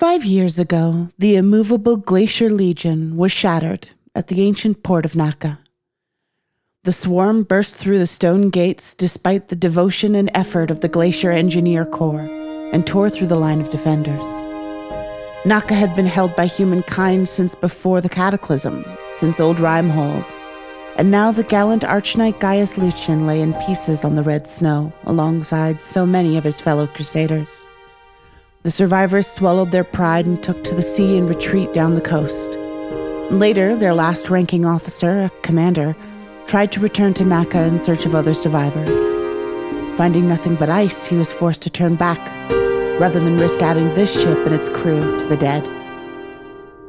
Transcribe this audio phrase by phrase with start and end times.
[0.00, 5.58] Five years ago, the immovable Glacier Legion was shattered at the ancient port of Naka.
[6.84, 11.30] The swarm burst through the stone gates despite the devotion and effort of the Glacier
[11.30, 12.30] Engineer Corps
[12.72, 14.24] and tore through the line of defenders.
[15.44, 20.24] Naka had been held by humankind since before the cataclysm, since old Rimehold,
[20.96, 25.82] and now the gallant archknight Gaius Lucian lay in pieces on the red snow alongside
[25.82, 27.66] so many of his fellow crusaders.
[28.62, 32.50] The survivors swallowed their pride and took to the sea in retreat down the coast.
[33.32, 35.96] Later, their last ranking officer, a commander,
[36.46, 38.98] tried to return to Naka in search of other survivors.
[39.96, 42.18] Finding nothing but ice, he was forced to turn back,
[43.00, 45.64] rather than risk adding this ship and its crew to the dead.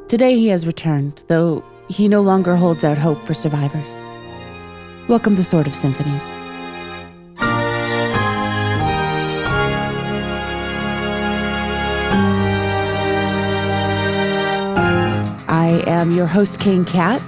[0.10, 4.06] Today he has returned, though he no longer holds out hope for survivors.
[5.08, 6.36] Welcome to Sword of Symphonies.
[15.82, 17.20] I am your host, King Cat,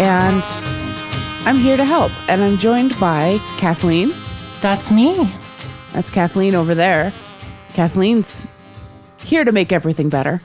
[0.00, 0.42] and
[1.46, 2.10] I'm here to help.
[2.28, 4.12] And I'm joined by Kathleen.
[4.60, 5.30] That's me.
[5.92, 7.12] That's Kathleen over there.
[7.68, 8.48] Kathleen's
[9.20, 10.40] here to make everything better.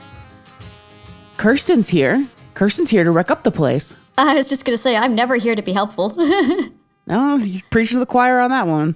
[1.38, 2.24] Kirsten's here.
[2.54, 3.96] Kirsten's here to wreck up the place.
[4.16, 6.16] I was just going to say, I'm never here to be helpful.
[7.06, 8.94] No, you preaching to the choir on that one.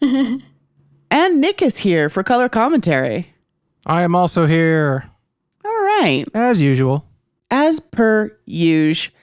[1.10, 3.34] and Nick is here for color commentary.
[3.84, 5.10] I am also here,
[5.62, 6.24] All right.
[6.32, 7.04] as usual.
[7.50, 9.14] As per usual.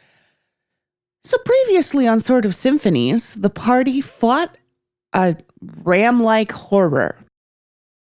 [1.24, 4.56] So previously on Sword of Symphonies, the party fought
[5.12, 5.36] a
[5.84, 7.18] ram-like horror,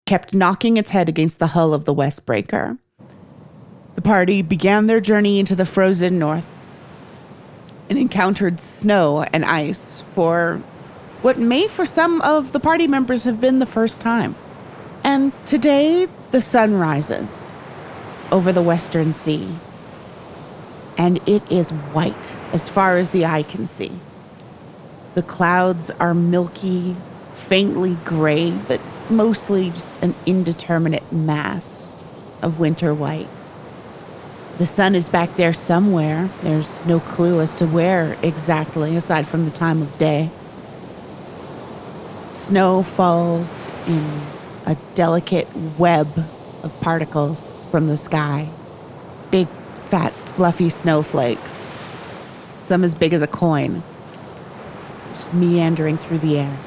[0.08, 2.80] kept knocking its head against the hull of the Westbreaker.
[3.96, 6.50] The party began their journey into the frozen north
[7.90, 10.58] and encountered snow and ice for
[11.22, 14.36] what may for some of the party members have been the first time.
[15.04, 17.54] And today the sun rises
[18.32, 19.56] over the western sea
[20.98, 23.92] and it is white as far as the eye can see.
[25.16, 26.96] The clouds are milky,
[27.36, 31.96] faintly gray, but mostly just an indeterminate mass
[32.42, 33.28] of winter white.
[34.58, 36.30] The sun is back there somewhere.
[36.42, 40.30] There's no clue as to where exactly, aside from the time of day.
[42.30, 44.22] Snow falls in
[44.66, 45.48] a delicate
[45.78, 46.08] web
[46.64, 48.50] of particles from the sky.
[49.32, 49.48] Big,
[49.94, 51.78] fat, fluffy snowflakes.
[52.60, 53.84] Some as big as a coin.
[55.12, 56.58] Just meandering through the air.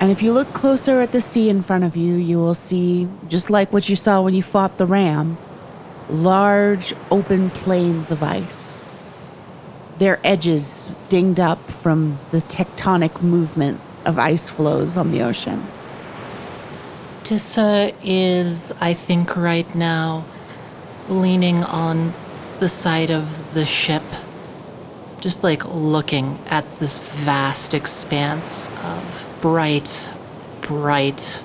[0.00, 3.08] And if you look closer at the sea in front of you, you will see,
[3.26, 5.36] just like what you saw when you fought the ram,
[6.08, 8.80] large open plains of ice.
[9.98, 15.60] Their edges dinged up from the tectonic movement of ice floes on the ocean.
[17.24, 20.24] Tissa is, I think, right now
[21.08, 22.12] leaning on
[22.60, 24.02] the side of the ship,
[25.20, 30.12] just like looking at this vast expanse of bright,
[30.62, 31.44] bright,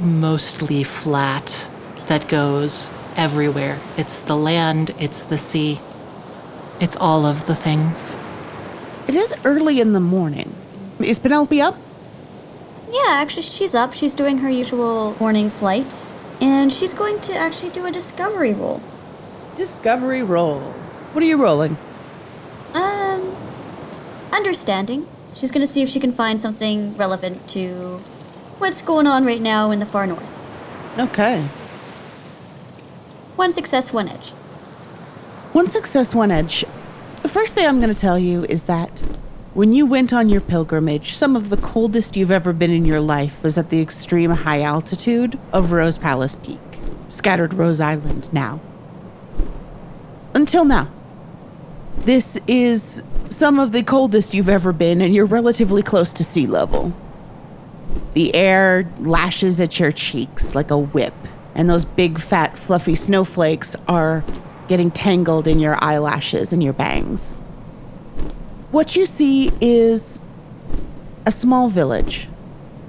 [0.00, 1.68] mostly flat
[2.06, 3.78] that goes everywhere.
[3.96, 5.80] It's the land, it's the sea,
[6.80, 8.16] it's all of the things.
[9.08, 10.54] It is early in the morning.
[11.00, 11.76] Is Penelope up?
[12.92, 13.94] yeah, actually, she's up.
[13.94, 16.08] She's doing her usual morning flight.
[16.40, 18.82] And she's going to actually do a discovery roll.
[19.56, 20.60] Discovery roll.
[21.12, 21.76] What are you rolling?
[22.74, 23.36] Um,
[24.32, 25.06] understanding.
[25.34, 27.98] She's going to see if she can find something relevant to
[28.58, 30.38] what's going on right now in the far north.
[30.98, 31.42] Okay.
[33.36, 34.30] One success, one edge.
[35.52, 36.64] One success, one edge.
[37.22, 39.02] The first thing I'm going to tell you is that
[39.54, 43.00] when you went on your pilgrimage, some of the coldest you've ever been in your
[43.00, 46.58] life was at the extreme high altitude of Rose Palace Peak,
[47.10, 48.60] scattered Rose Island now.
[50.34, 50.88] Until now.
[51.98, 56.46] This is some of the coldest you've ever been, and you're relatively close to sea
[56.46, 56.92] level.
[58.14, 61.14] The air lashes at your cheeks like a whip,
[61.54, 64.24] and those big, fat, fluffy snowflakes are
[64.68, 67.38] getting tangled in your eyelashes and your bangs.
[68.70, 70.18] What you see is
[71.26, 72.28] a small village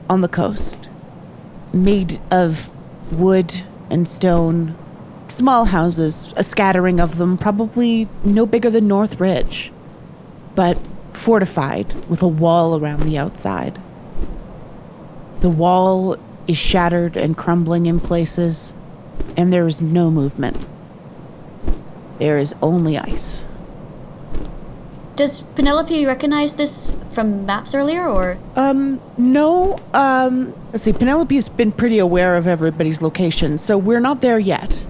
[0.10, 0.90] on the coast,
[1.74, 2.72] made of
[3.12, 4.76] wood and stone.
[5.34, 9.72] Small houses, a scattering of them, probably no bigger than North Ridge,
[10.54, 10.78] but
[11.12, 13.82] fortified with a wall around the outside.
[15.40, 18.76] The wall is shattered and crumbling in places,
[19.36, 20.68] and there is no movement.
[22.20, 23.44] There is only ice.
[25.16, 31.72] Does Penelope recognize this from maps earlier, or Um, no, um, let's see, Penelope's been
[31.72, 34.86] pretty aware of everybody's location, so we're not there yet.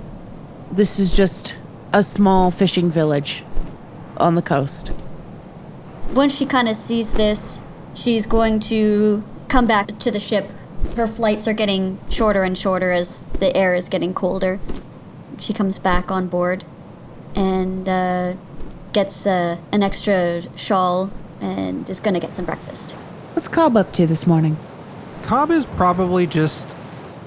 [0.74, 1.56] This is just
[1.94, 3.44] a small fishing village
[4.18, 4.92] on the coast.
[6.16, 7.62] once she kind of sees this,
[7.94, 10.50] she's going to come back to the ship.
[10.96, 14.60] Her flights are getting shorter and shorter as the air is getting colder.
[15.38, 16.66] She comes back on board
[17.36, 18.34] and uh,
[18.94, 22.94] gets uh, an extra shawl and is going to get some breakfast.
[23.34, 24.58] What's Cobb up to this morning?
[25.22, 26.76] Cobb is probably just.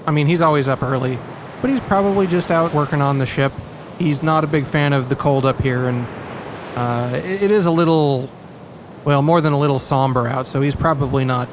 [0.05, 1.17] I mean, he's always up early,
[1.61, 3.51] but he's probably just out working on the ship.
[3.99, 6.07] He's not a big fan of the cold up here, and
[6.75, 8.29] uh, it, it is a little.
[9.05, 11.47] Well, more than a little somber out, so he's probably not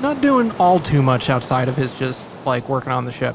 [0.00, 3.34] not doing all too much outside of his just like working on the ship.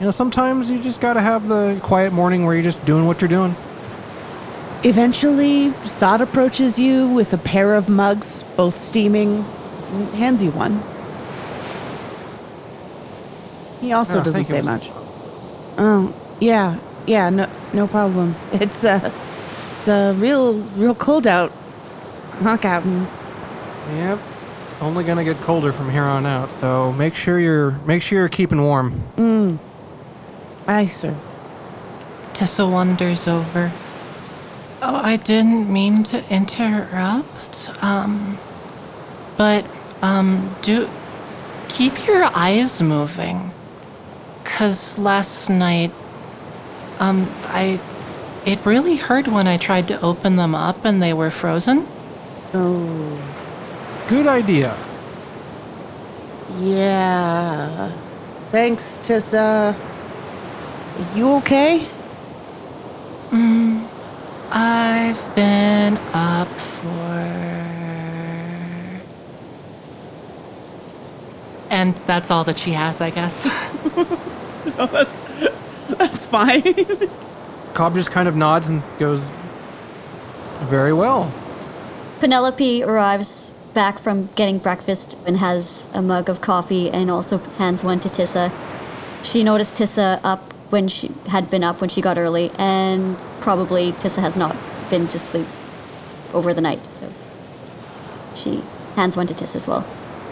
[0.00, 3.20] You know, sometimes you just gotta have the quiet morning where you're just doing what
[3.20, 3.54] you're doing.
[4.84, 9.44] Eventually, Sod approaches you with a pair of mugs, both steaming,
[9.92, 10.80] and hands you one.
[13.80, 14.90] He also Oh, doesn't say much.
[15.78, 18.34] Oh, yeah, yeah, no, no problem.
[18.52, 19.12] It's uh,
[19.76, 21.52] it's a real, real cold out,
[22.42, 23.06] huh, Captain?
[23.94, 24.18] Yep.
[24.72, 28.18] It's only gonna get colder from here on out, so make sure you're make sure
[28.18, 29.58] you're keeping warm.
[30.66, 31.14] Aye, sir.
[32.34, 33.72] Tissa wanders over.
[34.82, 37.70] Oh, I didn't mean to interrupt.
[37.82, 38.36] Um,
[39.36, 39.64] but
[40.02, 40.88] um, do
[41.68, 43.50] keep your eyes moving.
[44.56, 45.92] Cause last night,
[46.98, 47.80] um, I
[48.46, 51.86] it really hurt when I tried to open them up and they were frozen.
[52.54, 53.20] Oh,
[54.08, 54.74] Good idea.
[56.58, 57.92] yeah.
[58.50, 59.76] Thanks, Tissa.
[61.14, 61.86] You okay?
[64.50, 66.88] I've been up for.
[71.88, 73.48] And that's all that she has, I guess.
[74.80, 75.20] Oh, that's
[75.96, 76.62] that's fine.
[77.72, 79.30] Cobb just kind of nods and goes,
[80.68, 81.32] "Very well."
[82.20, 87.82] Penelope arrives back from getting breakfast and has a mug of coffee and also hands
[87.82, 88.52] one to Tissa.
[89.22, 93.92] She noticed Tissa up when she had been up when she got early, and probably
[93.92, 94.54] Tissa has not
[94.90, 95.46] been to sleep
[96.34, 97.10] over the night, so
[98.34, 98.62] she
[98.96, 99.82] hands one to Tissa as well.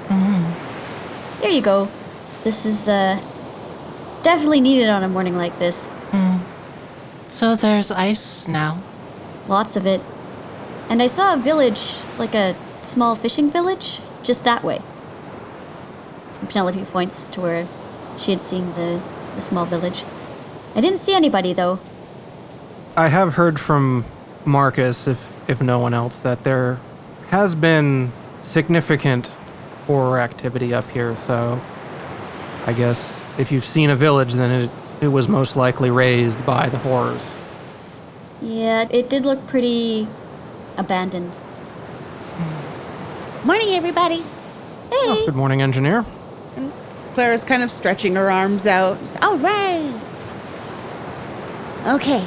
[0.09, 0.56] Mm-hmm.
[1.41, 1.88] Here you go.
[2.44, 3.21] This is uh,
[4.23, 5.88] definitely needed on a morning like this.
[7.29, 8.79] so there's ice now.
[9.49, 10.00] Lots of it.
[10.88, 14.81] And I saw a village, like a small fishing village, just that way.
[16.41, 17.67] And Penelope points to where
[18.19, 19.03] she had seen the,
[19.35, 20.05] the small village.
[20.75, 21.81] I didn't see anybody, though.
[22.97, 24.05] I have heard from
[24.44, 26.79] Marcus, if if no one else, that there
[27.29, 29.35] has been significant
[29.87, 31.17] horror activity up here.
[31.17, 31.61] So,
[32.67, 36.69] I guess if you've seen a village, then it it was most likely raised by
[36.69, 37.33] the horrors.
[38.41, 40.09] Yeah, it did look pretty
[40.77, 41.37] abandoned.
[43.44, 44.17] Morning, everybody.
[44.17, 44.25] Hey!
[44.91, 46.05] Oh, good morning, engineer.
[47.15, 48.99] Clara's kind of stretching her arms out.
[49.23, 50.00] All right.
[51.87, 52.27] Okay.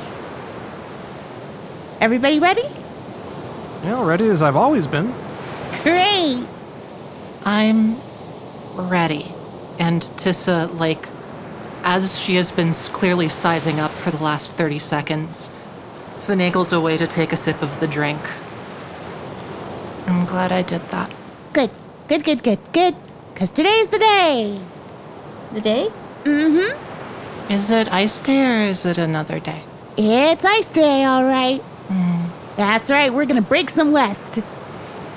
[2.01, 2.63] Everybody ready?
[3.83, 5.13] Yeah, ready as I've always been.
[5.83, 6.45] Great.
[7.45, 7.97] I'm
[8.75, 9.31] ready.
[9.79, 11.07] And Tissa, like,
[11.83, 15.49] as she has been clearly sizing up for the last 30 seconds,
[16.25, 18.19] finagles away to take a sip of the drink.
[20.07, 21.11] I'm glad I did that.
[21.53, 21.69] Good.
[22.07, 22.95] Good, good, good, good.
[23.33, 24.59] Because today's the day.
[25.53, 25.89] The day?
[26.23, 27.51] Mm-hmm.
[27.51, 29.63] Is it ice day or is it another day?
[29.97, 31.61] It's ice day, all right.
[32.59, 33.13] That's right.
[33.13, 34.39] We're going to break some west.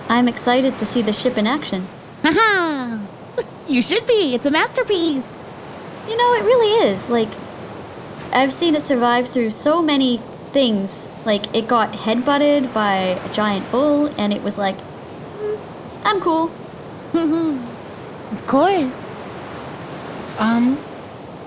[0.09, 1.89] I'm excited to see the ship in action.
[2.23, 2.99] Haha.
[3.69, 4.35] you should be.
[4.35, 5.45] It's a masterpiece.
[6.09, 7.09] You know, it really is.
[7.09, 7.29] Like,
[8.33, 10.19] I've seen it survive through so many
[10.53, 11.09] things.
[11.25, 16.51] Like, it got headbutted by a giant bull, and it was like, "Hmm, I'm cool.
[18.33, 19.11] Of course.
[20.39, 20.77] Um,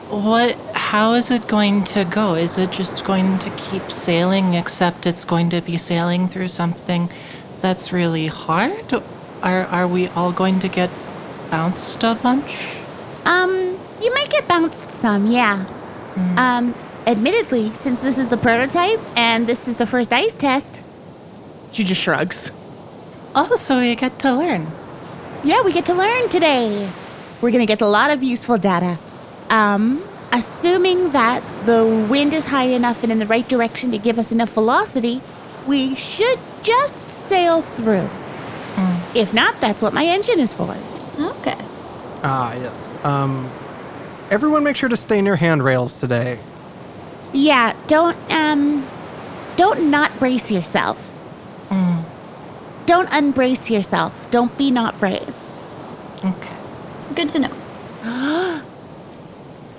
[0.10, 2.36] what, how is it going to go?
[2.36, 7.10] Is it just going to keep sailing, except it's going to be sailing through something
[7.60, 9.02] that's really hard?
[9.46, 10.90] Are, are we all going to get
[11.52, 12.76] bounced a bunch?
[13.26, 13.52] Um,
[14.02, 15.64] you might get bounced some, yeah.
[16.38, 16.74] Um,
[17.06, 20.82] admittedly, since this is the prototype and this is the first ice test,
[21.72, 22.52] she just shrugs.
[23.36, 24.66] Oh, so we get to learn.
[25.44, 26.90] Yeah, we get to learn today.
[27.42, 28.98] We're gonna get a lot of useful data.
[29.50, 34.18] Um, assuming that the wind is high enough and in the right direction to give
[34.18, 35.22] us enough velocity,
[35.68, 38.10] we should just sail through.
[39.16, 40.76] If not, that's what my engine is for.
[41.20, 41.58] Okay.
[42.24, 43.06] Ah, yes.
[43.06, 43.50] Um,
[44.30, 46.38] everyone make sure to stay near handrails today.
[47.34, 48.86] Yeah, don't, um,
[49.56, 51.12] don't not brace yourself.
[52.86, 54.30] Don't unbrace yourself.
[54.30, 55.52] Don't be not braced.
[56.24, 56.56] Okay.
[57.16, 57.52] Good to know.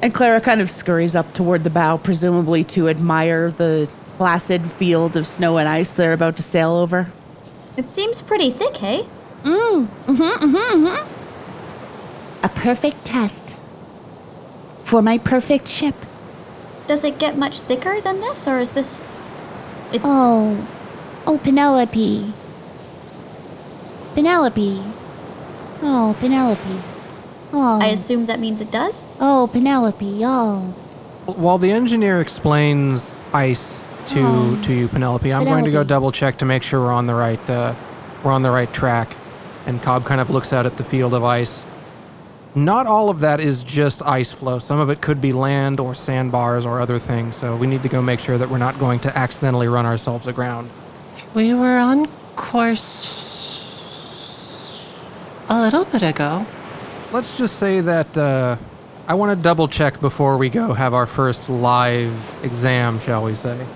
[0.03, 3.89] And Clara kind of scurries up toward the bow, presumably to admire the
[4.19, 7.11] placid field of snow and ice they're about to sail over.
[7.79, 9.07] It seems pretty thick, hey?
[9.47, 12.45] Mm, mm-hmm, mm-hmm, mm-hmm.
[12.45, 13.55] A perfect test
[14.83, 15.95] for my perfect ship.
[16.89, 19.01] Does it get much thicker than this, or is this.
[19.93, 20.05] It's.
[20.05, 20.67] Oh,
[21.27, 22.33] oh, Penelope.
[24.15, 24.83] Penelope.
[25.83, 26.81] Oh, Penelope.
[27.53, 29.05] Oh, I assume that means it does?
[29.21, 30.21] oh, Penelope.
[30.25, 30.75] Oh,
[31.27, 34.61] While the engineer explains ice to Oh.
[34.65, 37.15] to you, Penelope, I'm going to go double check to make sure we're on the
[37.15, 37.75] right uh,
[38.25, 39.15] we're on the right track.
[39.67, 41.67] And Cobb kind of looks out at the field of ice.
[42.55, 44.59] Not all of that is just ice floe.
[44.59, 47.37] Some of it could be land or sandbars or other things.
[47.37, 50.27] So we need to go make sure that we're not going to accidentally run ourselves
[50.27, 50.71] aground.
[51.35, 52.07] We were on
[52.37, 53.27] course
[55.49, 56.47] a little bit ago.
[57.13, 58.57] Let's just say that uh,
[59.07, 63.35] I want to double check before we go have our first live exam, shall we
[63.35, 63.67] say?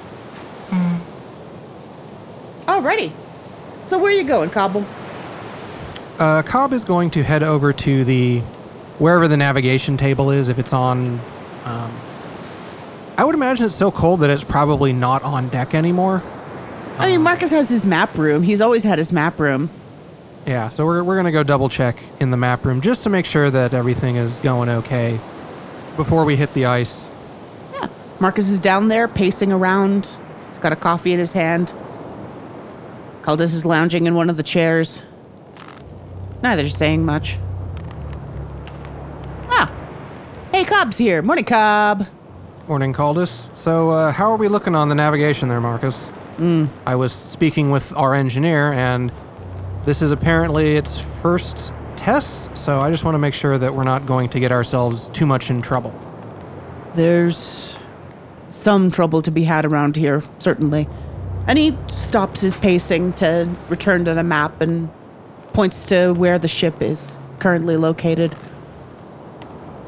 [2.81, 3.13] alrighty.
[3.83, 4.85] So where are you going, Cobble?
[6.21, 8.41] Uh, Cobb is going to head over to the
[8.99, 10.51] wherever the navigation table is.
[10.51, 11.19] If it's on,
[11.65, 11.91] um,
[13.17, 16.23] I would imagine it's so cold that it's probably not on deck anymore.
[16.99, 18.43] I mean, Marcus has his map room.
[18.43, 19.71] He's always had his map room.
[20.47, 23.25] Yeah, so we're we're gonna go double check in the map room just to make
[23.25, 25.19] sure that everything is going okay
[25.97, 27.09] before we hit the ice.
[27.73, 27.89] Yeah.
[28.21, 30.07] Marcus is down there pacing around.
[30.51, 31.73] He's got a coffee in his hand.
[33.23, 35.01] Caldus is lounging in one of the chairs.
[36.43, 37.39] Neither saying much.
[39.49, 39.71] Ah.
[40.53, 41.23] Hey, Cobb's here.
[41.23, 42.07] Morning, Cobb.
[42.67, 43.55] Morning, Caldus.
[43.55, 46.11] So, uh, how are we looking on the navigation there, Marcus?
[46.87, 49.13] I was speaking with our engineer, and
[49.85, 53.85] this is apparently its first test, so I just want to make sure that we're
[53.85, 55.93] not going to get ourselves too much in trouble.
[56.95, 57.77] There's
[58.49, 60.89] some trouble to be had around here, certainly.
[61.47, 64.89] And he stops his pacing to return to the map and
[65.53, 68.37] points to where the ship is currently located.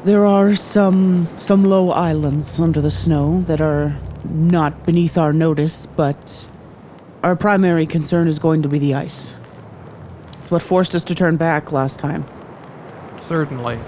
[0.03, 5.85] There are some some low islands under the snow that are not beneath our notice,
[5.85, 6.47] but
[7.23, 9.35] our primary concern is going to be the ice.
[10.41, 12.25] It's what forced us to turn back last time.
[13.21, 13.79] Certainly.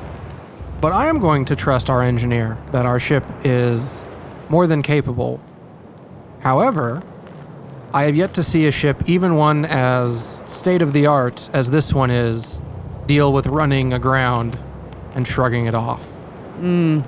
[0.79, 4.03] But I am going to trust our engineer that our ship is
[4.49, 5.41] more than capable.
[6.39, 7.03] However,
[7.93, 11.69] I have yet to see a ship, even one as state of the art as
[11.69, 12.59] this one is,
[13.05, 14.57] deal with running aground
[15.13, 16.03] and shrugging it off.
[16.57, 17.01] Hmm.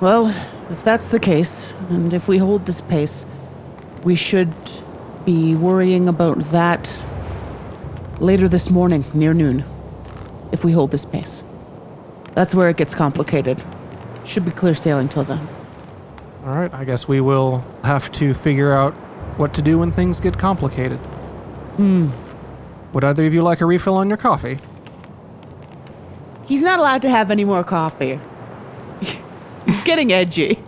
[0.00, 0.34] Well,
[0.70, 3.24] if that's the case, and if we hold this pace,
[4.02, 4.52] we should
[5.24, 7.04] be worrying about that
[8.18, 9.64] later this morning, near noon.
[10.52, 11.42] If we hold this pace.
[12.34, 13.62] That's where it gets complicated.
[14.24, 15.46] Should be clear sailing till then.
[16.44, 18.92] All right, I guess we will have to figure out
[19.38, 20.98] what to do when things get complicated.
[21.76, 22.10] Hmm.
[22.94, 24.56] Would either of you like a refill on your coffee?
[26.46, 28.20] He's not allowed to have any more coffee.
[29.66, 30.58] He's getting edgy.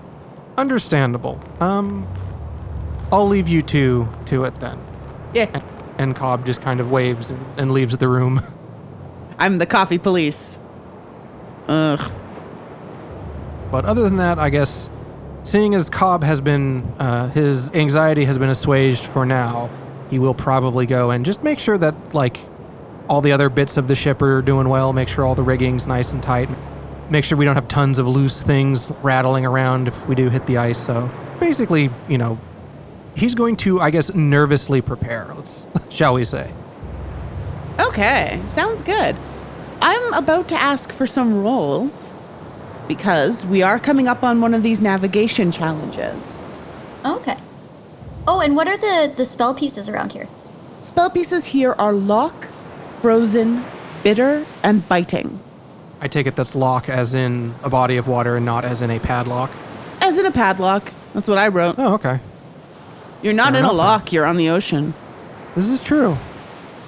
[0.58, 1.40] Understandable.
[1.60, 2.06] Um,
[3.12, 4.78] I'll leave you two to it then.
[5.34, 5.60] Yeah,
[5.98, 8.40] And Cobb just kind of waves and, and leaves the room.
[9.38, 10.58] I'm the coffee police.
[11.68, 12.12] Ugh.
[13.70, 14.88] But other than that, I guess,
[15.44, 19.68] seeing as Cobb has been, uh, his anxiety has been assuaged for now,
[20.10, 22.40] he will probably go and just make sure that, like,
[23.08, 25.86] all the other bits of the ship are doing well, make sure all the rigging's
[25.86, 26.48] nice and tight,
[27.10, 30.46] make sure we don't have tons of loose things rattling around if we do hit
[30.46, 30.78] the ice.
[30.78, 31.10] So
[31.40, 32.38] basically, you know,
[33.14, 36.52] he's going to, I guess, nervously prepare, let's, shall we say.
[37.80, 39.16] Okay, sounds good.
[39.82, 42.10] I'm about to ask for some rolls
[42.88, 46.38] because we are coming up on one of these navigation challenges.
[47.04, 47.36] Okay.
[48.28, 50.28] Oh, and what are the, the spell pieces around here?
[50.82, 52.34] Spell pieces here are lock,
[53.00, 53.64] frozen,
[54.02, 55.40] bitter, and biting.
[56.00, 58.90] I take it that's lock as in a body of water and not as in
[58.90, 59.50] a padlock.
[60.00, 60.92] As in a padlock.
[61.14, 61.76] That's what I wrote.
[61.78, 62.20] Oh, okay.
[63.22, 63.78] You're not Fair in a enough, then.
[63.78, 64.92] lock, you're on the ocean.
[65.54, 66.16] This is true.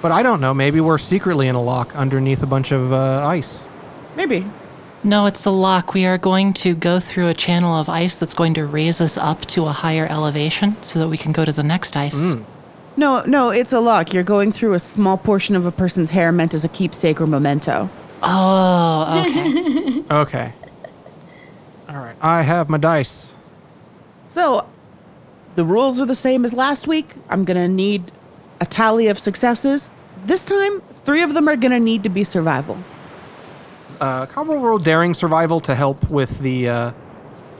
[0.01, 0.53] But I don't know.
[0.53, 3.65] Maybe we're secretly in a lock underneath a bunch of uh, ice.
[4.15, 4.45] Maybe.
[5.03, 5.93] No, it's a lock.
[5.93, 9.17] We are going to go through a channel of ice that's going to raise us
[9.17, 12.15] up to a higher elevation so that we can go to the next ice.
[12.15, 12.43] Mm.
[12.97, 14.13] No, no, it's a lock.
[14.13, 17.27] You're going through a small portion of a person's hair meant as a keepsake or
[17.27, 17.89] memento.
[18.21, 20.03] Oh, okay.
[20.11, 20.51] Okay.
[21.87, 22.15] All right.
[22.19, 23.35] I have my dice.
[24.25, 24.67] So,
[25.55, 27.13] the rules are the same as last week.
[27.29, 28.11] I'm going to need
[28.59, 29.89] a tally of successes.
[30.25, 32.77] This time, three of them are going to need to be survival.
[33.99, 36.69] Uh, Cobb will roll daring survival to help with the.
[36.69, 36.91] Uh,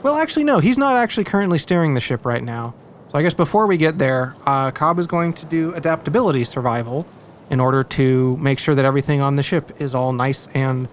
[0.02, 0.58] well, actually, no.
[0.58, 2.74] He's not actually currently steering the ship right now.
[3.10, 7.06] So I guess before we get there, uh, Cobb is going to do adaptability survival
[7.50, 10.88] in order to make sure that everything on the ship is all nice and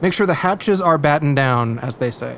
[0.00, 2.36] make sure the hatches are battened down, as they say.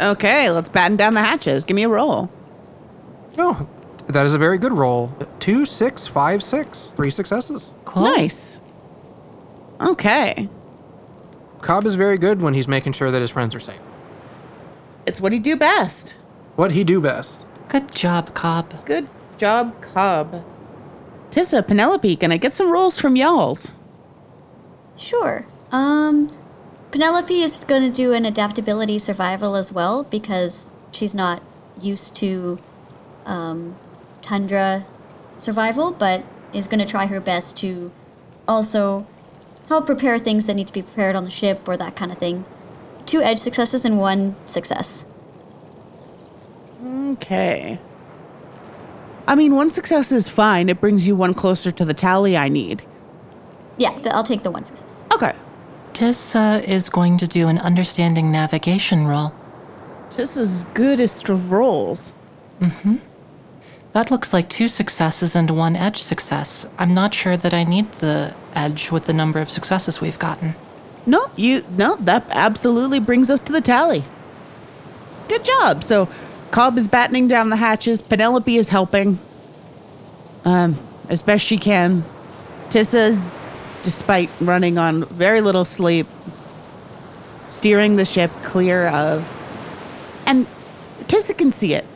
[0.00, 1.64] Okay, let's batten down the hatches.
[1.64, 2.30] Give me a roll.
[3.36, 3.68] Oh,
[4.06, 5.12] that is a very good roll.
[5.40, 6.92] Two, six, five, six.
[6.96, 7.72] Three successes.
[7.84, 8.04] Cool.
[8.04, 8.60] Nice.
[9.80, 10.48] Okay.
[11.64, 13.80] Cobb is very good when he's making sure that his friends are safe.
[15.06, 16.14] It's what he do best.
[16.56, 17.46] What he do best.
[17.70, 18.84] Good job, Cobb.
[18.84, 20.44] Good job, Cobb.
[21.30, 23.72] Tissa, Penelope, can I get some rolls from y'alls?
[24.98, 25.46] Sure.
[25.72, 26.28] Um,
[26.90, 31.42] Penelope is going to do an adaptability survival as well because she's not
[31.80, 32.58] used to
[33.24, 33.74] um,
[34.20, 34.84] tundra
[35.38, 37.90] survival, but is going to try her best to
[38.46, 39.06] also
[39.68, 42.18] help prepare things that need to be prepared on the ship or that kind of
[42.18, 42.44] thing.
[43.06, 45.06] Two edge successes and one success.
[46.84, 47.78] Okay.
[49.26, 50.68] I mean, one success is fine.
[50.68, 52.82] It brings you one closer to the tally I need.
[53.78, 55.04] Yeah, th- I'll take the one success.
[55.12, 55.34] Okay.
[55.92, 59.32] Tissa is going to do an understanding navigation roll.
[60.10, 62.14] Tissa's goodest of rolls.
[62.60, 62.96] Mm-hmm.
[63.94, 66.66] That looks like two successes and one edge success.
[66.78, 70.56] I'm not sure that I need the edge with the number of successes we've gotten.
[71.06, 74.04] No, you no, that absolutely brings us to the tally.
[75.28, 75.84] Good job.
[75.84, 76.08] So
[76.50, 79.20] Cobb is battening down the hatches, Penelope is helping.
[80.44, 80.74] Um,
[81.08, 82.02] as best she can.
[82.70, 83.40] Tissa's,
[83.84, 86.08] despite running on very little sleep,
[87.46, 89.22] steering the ship clear of
[90.26, 90.48] and
[91.04, 91.86] Tissa can see it.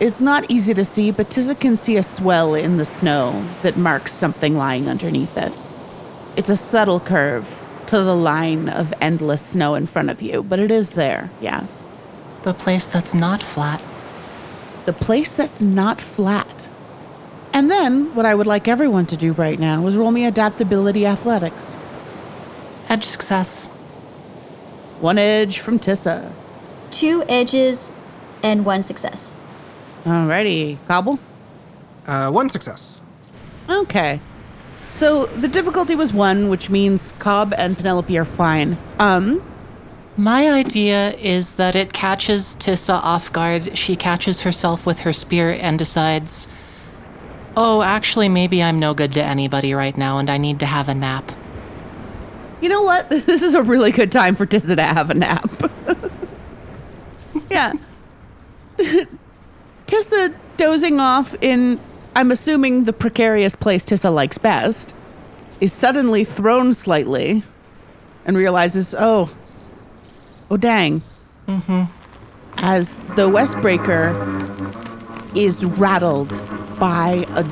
[0.00, 3.76] It's not easy to see, but Tissa can see a swell in the snow that
[3.76, 5.52] marks something lying underneath it.
[6.36, 7.48] It's a subtle curve
[7.86, 11.84] to the line of endless snow in front of you, but it is there, yes.
[12.42, 13.82] The place that's not flat.
[14.84, 16.68] The place that's not flat.
[17.52, 21.06] And then, what I would like everyone to do right now is roll me adaptability
[21.06, 21.76] athletics.
[22.88, 23.66] Edge success.
[25.00, 26.32] One edge from Tissa.
[26.90, 27.92] Two edges
[28.42, 29.36] and one success.
[30.04, 31.18] Alrighty, Cobble?
[32.06, 33.00] Uh, one success.
[33.68, 34.20] Okay.
[34.90, 38.76] So the difficulty was one, which means Cobb and Penelope are fine.
[38.98, 39.42] Um,
[40.16, 43.76] My idea is that it catches Tissa off guard.
[43.76, 46.46] She catches herself with her spear and decides,
[47.56, 50.88] oh, actually, maybe I'm no good to anybody right now and I need to have
[50.88, 51.32] a nap.
[52.60, 53.08] you know what?
[53.26, 55.50] This is a really good time for Tissa to have a nap.
[57.50, 57.72] yeah.
[59.94, 61.78] Tissa dozing off in,
[62.16, 64.92] I'm assuming, the precarious place Tissa likes best,
[65.60, 67.44] is suddenly thrown slightly
[68.24, 69.30] and realizes, oh,
[70.50, 71.02] oh, dang.
[71.46, 71.84] Mm-hmm.
[72.56, 74.16] As the Westbreaker
[75.36, 76.30] is rattled
[76.80, 77.44] by a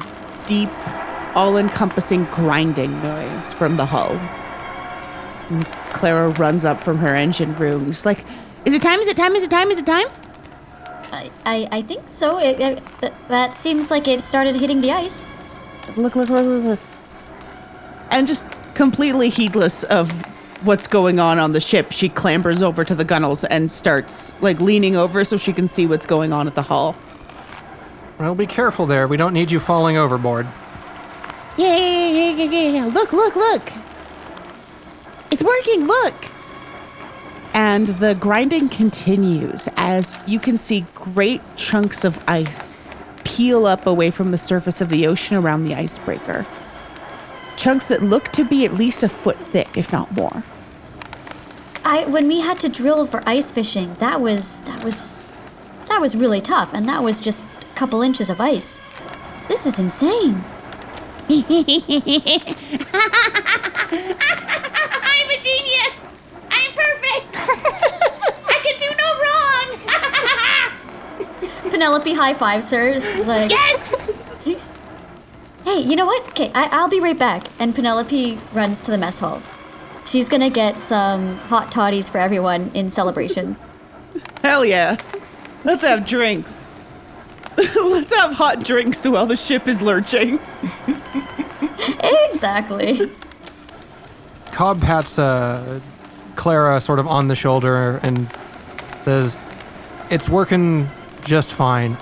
[0.49, 0.71] deep,
[1.37, 4.17] all encompassing grinding noise from the hull.
[5.49, 7.93] And Clara runs up from her engine room.
[7.93, 8.25] She's like,
[8.65, 8.99] Is it time?
[8.99, 9.37] Is it time?
[9.37, 9.71] Is it time?
[9.71, 10.09] Is it time?
[11.13, 12.39] I, I, I think so.
[12.39, 15.25] It, it, th- that seems like it started hitting the ice.
[15.97, 16.81] Look, look, look, look, look.
[18.11, 18.45] And just
[18.75, 20.11] completely heedless of
[20.65, 24.61] what's going on on the ship, she clambers over to the gunnels and starts like
[24.61, 26.97] leaning over so she can see what's going on at the hull.
[28.19, 29.07] Well, be careful there.
[29.07, 30.47] We don't need you falling overboard.
[31.57, 32.87] Yeah, yeah, yeah, yeah, yeah, yeah.
[32.87, 33.73] Look, look, look.
[35.31, 36.15] It's working, look.
[37.55, 42.75] And the grinding continues as you can see great chunks of ice
[43.25, 46.47] peel up away from the surface of the ocean around the icebreaker.
[47.57, 50.43] Chunks that look to be at least a foot thick, if not more.
[51.85, 55.21] I when we had to drill for ice fishing, that was that was
[55.89, 58.79] that was really tough, and that was just a couple inches of ice.
[59.49, 60.43] This is insane.
[61.29, 61.39] I'm
[65.31, 66.19] a genius!
[66.51, 67.27] I'm perfect!
[68.49, 69.69] I can do no wrong!
[71.73, 72.87] Penelope high fives her.
[72.87, 74.03] It's like, yes!
[75.65, 76.23] hey, you know what?
[76.29, 77.49] Okay, I, I'll be right back.
[77.59, 79.41] And Penelope runs to the mess hall.
[80.05, 83.57] She's gonna get some hot toddies for everyone in celebration.
[84.43, 84.99] Hell yeah.
[85.65, 86.69] Let's have drinks.
[87.57, 90.41] Let's have hot drinks while the ship is lurching.
[92.29, 93.11] Exactly.
[94.51, 95.81] Cobb pats uh,
[96.37, 98.31] Clara sort of on the shoulder and
[99.01, 99.39] says,
[100.11, 100.91] It's working
[101.25, 101.97] just fine.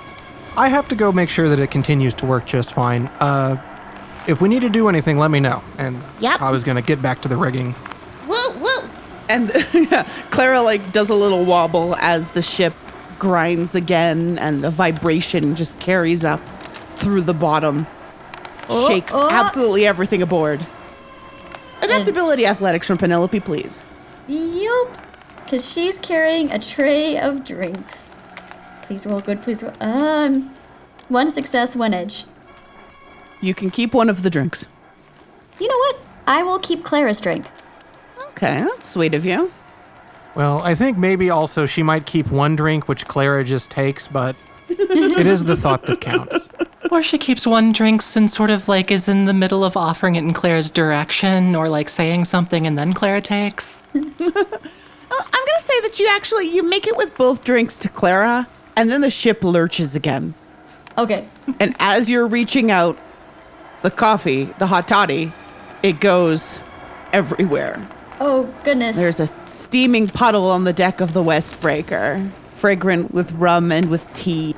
[0.57, 3.07] I have to go make sure that it continues to work just fine.
[3.21, 3.57] Uh,
[4.27, 5.63] if we need to do anything, let me know.
[5.79, 6.41] And Yep.
[6.43, 7.75] I was going to get back to the rigging.
[8.29, 8.89] Woo, woo.
[9.29, 12.75] And yeah, Clara like does a little wobble as the ship
[13.19, 16.41] grinds again and a vibration just carries up
[16.97, 17.87] through the bottom.
[18.69, 19.29] Oh, Shakes oh.
[19.31, 20.65] absolutely everything aboard.
[21.83, 23.79] Adaptability athletics from Penelope, please.
[24.29, 24.97] Yup.
[25.45, 28.11] Because she's carrying a tray of drinks.
[28.91, 29.73] Please roll good, please roll.
[29.81, 30.51] Um,
[31.09, 32.25] one success, one edge.
[33.41, 34.67] You can keep one of the drinks.
[35.61, 36.01] You know what?
[36.27, 37.47] I will keep Clara's drink.
[38.31, 39.53] Okay, that's sweet of you.
[40.35, 44.35] Well, I think maybe also she might keep one drink, which Clara just takes, but
[44.69, 46.49] it is the thought that counts.
[46.91, 50.17] Or she keeps one drinks and sort of like is in the middle of offering
[50.17, 53.85] it in Clara's direction or like saying something and then Clara takes.
[55.11, 58.49] Well, I'm gonna say that you actually you make it with both drinks to Clara,
[58.77, 60.35] and then the ship lurches again.
[60.99, 61.27] Okay.
[61.59, 62.99] And as you're reaching out,
[63.83, 65.33] the coffee, the hot toddy,
[65.83, 66.61] it goes
[67.13, 67.87] everywhere.
[68.21, 68.97] Oh, goodness.
[68.97, 74.13] There's a steaming puddle on the deck of the Westbreaker, fragrant with rum and with
[74.13, 74.55] tea.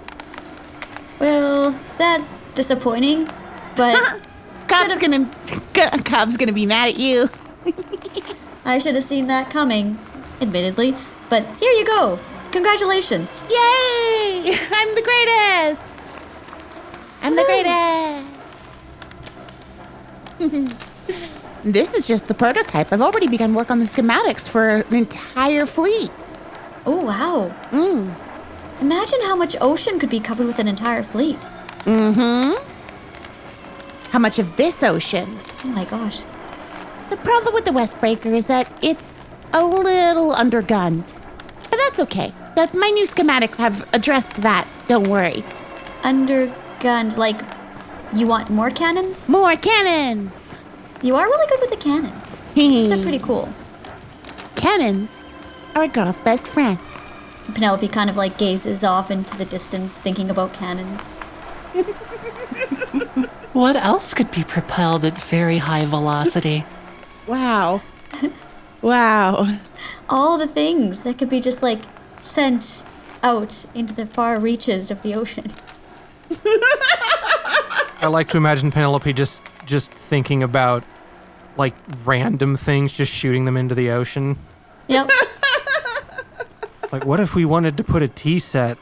[1.20, 3.28] Well, that's disappointing,
[3.76, 4.20] but
[4.68, 5.30] Cobb's gonna,
[6.04, 7.30] Cobb's gonna be mad at you.
[8.64, 9.98] I should have seen that coming,
[10.40, 10.96] admittedly.
[11.30, 12.18] But here you go.
[12.52, 13.42] Congratulations.
[13.48, 14.58] Yay!
[14.72, 16.22] I'm the greatest.
[17.22, 18.28] I'm the greatest.
[21.64, 22.92] this is just the prototype.
[22.92, 26.10] I've already begun work on the schematics for an entire fleet.
[26.84, 27.54] Oh, wow.
[27.70, 28.12] Mm.
[28.82, 31.40] Imagine how much ocean could be covered with an entire fleet.
[31.84, 32.72] Mm hmm.
[34.10, 35.38] How much of this ocean?
[35.64, 36.20] Oh my gosh.
[37.08, 39.18] The problem with the Westbreaker is that it's
[39.54, 41.14] a little undergunned.
[41.70, 42.32] But that's okay.
[42.56, 44.68] That my new schematics have addressed that.
[44.88, 45.44] Don't worry.
[46.02, 47.40] Undergunned, like,
[48.14, 49.28] you want more cannons?
[49.28, 50.58] More cannons.
[51.02, 52.40] You are really good with the cannons.
[52.54, 53.48] Those are pretty cool.
[54.54, 55.20] Cannons
[55.74, 56.78] are a girl's best friend.
[57.54, 61.12] Penelope kind of like gazes off into the distance, thinking about cannons.
[63.52, 66.64] What else could be propelled at very high velocity?
[67.28, 67.82] Wow.
[68.80, 69.58] wow.
[70.08, 71.82] All the things that could be just like
[72.22, 72.82] sent
[73.22, 75.44] out into the far reaches of the ocean.
[78.00, 80.82] I like to imagine Penelope just just thinking about
[81.56, 84.38] like random things, just shooting them into the ocean.
[84.88, 85.10] Yep.
[86.92, 88.76] Like, what if we wanted to put a tea set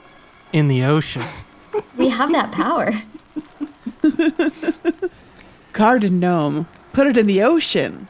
[0.53, 1.23] in the ocean?
[1.97, 2.91] we have that power.
[5.73, 6.67] Garden gnome.
[6.93, 8.09] Put it in the ocean.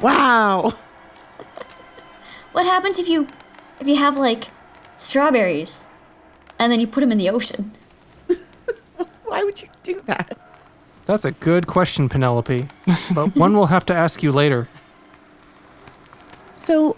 [0.00, 0.74] Wow.
[2.52, 3.26] What happens if you
[3.80, 4.48] if you have like
[4.96, 5.84] strawberries
[6.58, 7.72] and then you put them in the ocean?
[9.24, 10.38] Why would you do that?
[11.06, 12.68] That's a good question, Penelope.
[13.14, 14.68] But one we'll have to ask you later.
[16.54, 16.96] So,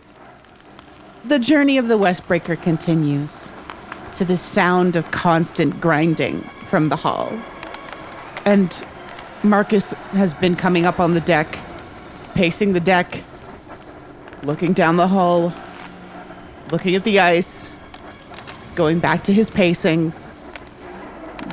[1.24, 3.52] the journey of the Westbreaker continues
[4.16, 7.30] to the sound of constant grinding from the hull.
[8.44, 8.74] And
[9.42, 11.58] Marcus has been coming up on the deck,
[12.34, 13.22] pacing the deck,
[14.42, 15.52] looking down the hull,
[16.70, 17.70] looking at the ice,
[18.74, 20.12] going back to his pacing,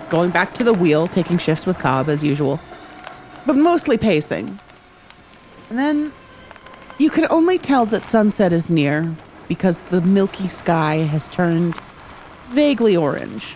[0.10, 2.60] going back to the wheel, taking shifts with Cobb as usual,
[3.46, 4.60] but mostly pacing.
[5.70, 6.12] And then
[6.98, 9.14] you can only tell that sunset is near
[9.48, 11.76] because the milky sky has turned
[12.50, 13.56] vaguely orange.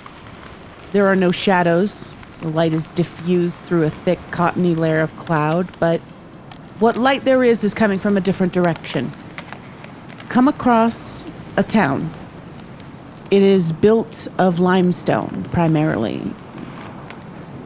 [0.91, 2.11] There are no shadows.
[2.41, 6.01] The light is diffused through a thick, cottony layer of cloud, but
[6.79, 9.11] what light there is is coming from a different direction.
[10.29, 11.23] Come across
[11.57, 12.09] a town.
[13.29, 16.21] It is built of limestone, primarily.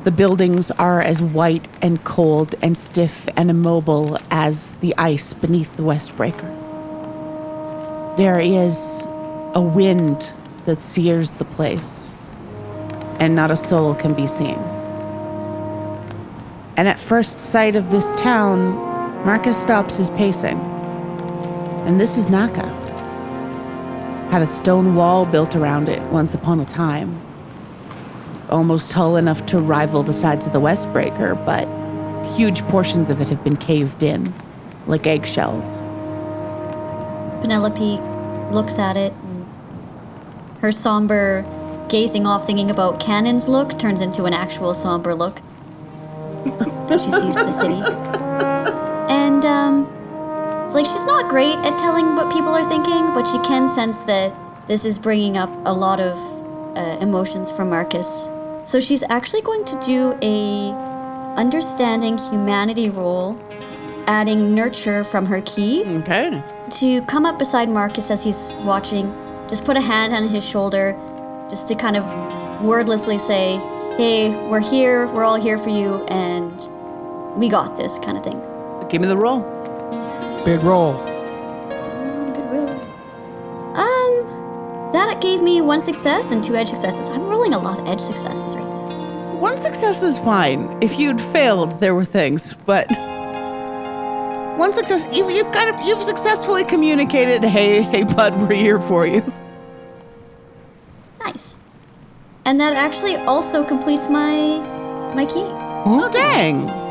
[0.03, 5.75] The buildings are as white and cold and stiff and immobile as the ice beneath
[5.77, 6.51] the Westbreaker.
[8.15, 9.07] There is
[9.55, 10.31] a wind
[10.65, 12.13] that sears the place,
[13.19, 14.59] and not a soul can be seen.
[16.77, 18.75] And at first sight of this town,
[19.25, 20.59] Marcus stops his pacing.
[21.85, 22.84] And this is Naka.
[24.31, 27.19] Had a stone wall built around it once upon a time
[28.49, 31.67] almost tall enough to rival the sides of the Westbreaker, but
[32.35, 34.33] huge portions of it have been caved in,
[34.87, 35.81] like eggshells.
[37.41, 37.99] Penelope
[38.53, 39.45] looks at it and
[40.61, 41.45] her somber
[41.89, 45.39] gazing off, thinking about Cannon's look, turns into an actual somber look
[46.89, 47.81] she sees the city.
[49.11, 49.87] And um,
[50.65, 54.03] it's like she's not great at telling what people are thinking, but she can sense
[54.03, 54.33] that
[54.67, 56.17] this is bringing up a lot of
[56.75, 58.29] uh, emotions from Marcus.
[58.65, 60.71] So she's actually going to do a
[61.37, 63.39] understanding humanity roll,
[64.07, 66.41] adding nurture from her key Okay.
[66.71, 69.13] to come up beside Marcus as he's watching,
[69.47, 70.97] just put a hand on his shoulder,
[71.49, 72.03] just to kind of
[72.63, 73.53] wordlessly say,
[73.97, 76.67] Hey, we're here, we're all here for you, and
[77.37, 78.41] we got this kind of thing.
[78.89, 79.54] Give me the roll.
[80.45, 80.93] Big roll.
[80.93, 82.69] Um, good roll.
[83.75, 87.09] Um, that gave me one success and two edge successes.
[87.09, 89.35] I'm rolling a lot of edge successes right now.
[89.39, 90.77] One success is fine.
[90.83, 92.85] If you'd failed, there were things, but
[94.59, 95.07] one success.
[95.11, 97.43] You've, you've kind of you've successfully communicated.
[97.43, 99.23] Hey, hey, bud, we're here for you.
[101.21, 101.57] Nice.
[102.45, 104.61] And that actually also completes my
[105.15, 105.43] my key.
[105.87, 106.84] Oh dang!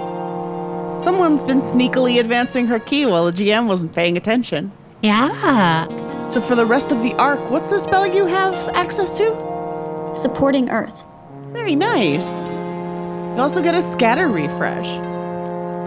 [0.98, 4.70] Someone's been sneakily advancing her key while the GM wasn't paying attention.
[5.02, 5.88] Yeah.
[6.28, 10.12] So for the rest of the arc, what's the spell you have access to?
[10.14, 11.04] Supporting Earth.
[11.48, 12.54] Very nice.
[12.54, 14.86] You also get a scatter refresh.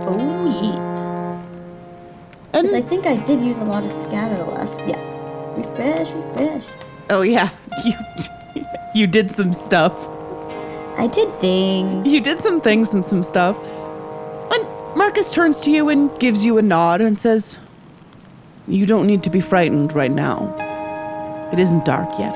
[0.10, 1.42] Oh yeah.
[2.52, 4.82] Because I think I did use a lot of scatter last.
[4.86, 5.00] Yeah.
[5.56, 6.66] Refresh, refresh.
[7.10, 7.50] oh yeah,
[7.86, 7.94] you
[8.94, 9.94] you did some stuff.
[10.98, 12.08] I did things.
[12.08, 13.58] You did some things and some stuff.
[14.98, 17.58] Marcus turns to you and gives you a nod and says,
[18.68, 20.56] "You don't need to be frightened right now.
[21.54, 22.36] It isn't dark yet."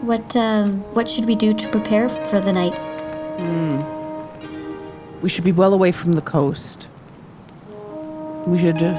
[0.00, 2.78] What um what should we do to prepare for the night?
[5.20, 6.86] We should be well away from the coast.
[8.46, 8.76] We should.
[8.76, 8.92] Uh,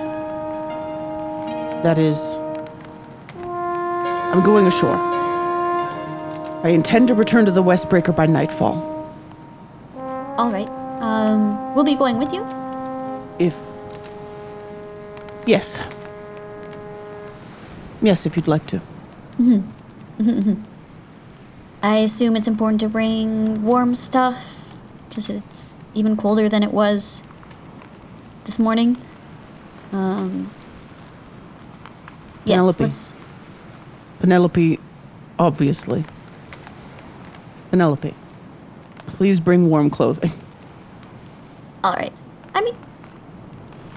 [1.84, 2.18] that is.
[3.38, 5.00] I'm going ashore.
[6.64, 8.76] I intend to return to the Westbreaker by nightfall.
[10.38, 10.68] All right.
[11.00, 12.65] Um, we'll be going with you.
[13.40, 13.56] If.
[15.46, 15.82] Yes.
[18.02, 18.78] Yes, if you'd like to.
[19.38, 20.22] Mm-hmm.
[20.22, 20.64] Mm-hmm, mm-hmm.
[21.84, 24.74] I assume it's important to bring warm stuff
[25.08, 27.24] because it's even colder than it was
[28.46, 28.98] this morning.
[29.92, 30.52] Um.
[32.46, 32.58] Yes.
[32.58, 32.84] Penelope.
[32.84, 33.14] Let's,
[34.20, 34.80] Penelope,
[35.40, 36.06] obviously.
[37.72, 38.14] Penelope,
[39.08, 40.32] please bring warm clothing.
[41.84, 42.14] all right.
[42.54, 42.76] I mean,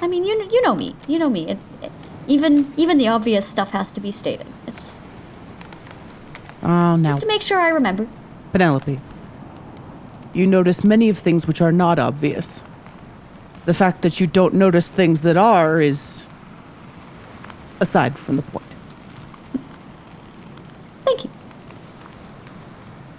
[0.01, 0.95] I mean, you you know me.
[1.07, 1.49] You know me.
[1.49, 1.93] It, it,
[2.27, 4.47] even even the obvious stuff has to be stated.
[4.67, 4.99] It's
[6.63, 7.09] Oh, now.
[7.11, 8.09] just to make sure I remember.
[8.53, 9.01] Penelope,
[10.33, 12.63] you notice many of things which are not obvious.
[13.65, 16.27] The fact that you don't notice things that are is
[17.81, 18.67] aside from the point.
[21.05, 21.31] Thank you.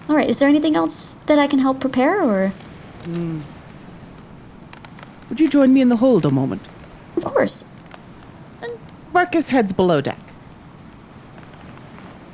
[0.09, 0.29] All right.
[0.29, 2.49] Is there anything else that I can help prepare, or
[3.05, 3.41] hmm.
[5.29, 6.63] Would you join me in the hold a moment?
[7.19, 7.65] Of course?
[8.61, 8.71] And
[9.13, 10.19] Marcus heads below deck.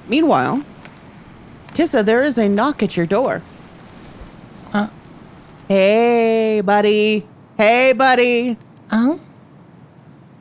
[0.08, 0.63] Meanwhile,
[1.74, 3.41] Tissa, there is a knock at your door.
[4.71, 4.88] Uh.
[5.67, 7.28] Hey, buddy.
[7.58, 8.58] Hey, buddy.
[8.91, 9.19] Oh?